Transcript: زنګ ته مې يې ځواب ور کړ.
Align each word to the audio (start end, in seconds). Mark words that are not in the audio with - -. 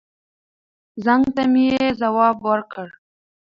زنګ 1.03 1.25
ته 1.35 1.43
مې 1.51 1.63
يې 1.71 1.85
ځواب 1.99 2.37
ور 2.47 2.61
کړ. 2.71 2.87